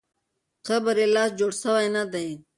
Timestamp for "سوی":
1.63-1.87